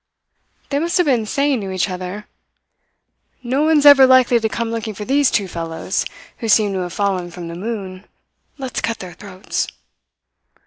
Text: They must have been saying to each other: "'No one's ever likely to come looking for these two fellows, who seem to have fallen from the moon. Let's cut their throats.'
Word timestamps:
They 0.71 0.79
must 0.79 0.97
have 0.97 1.05
been 1.05 1.27
saying 1.27 1.61
to 1.61 1.69
each 1.69 1.87
other: 1.87 2.25
"'No 3.43 3.61
one's 3.61 3.85
ever 3.85 4.07
likely 4.07 4.39
to 4.39 4.49
come 4.49 4.71
looking 4.71 4.95
for 4.95 5.05
these 5.05 5.29
two 5.29 5.47
fellows, 5.47 6.05
who 6.39 6.49
seem 6.49 6.73
to 6.73 6.79
have 6.79 6.93
fallen 6.93 7.29
from 7.29 7.49
the 7.49 7.53
moon. 7.55 8.05
Let's 8.57 8.81
cut 8.81 8.97
their 8.97 9.13
throats.' 9.13 9.67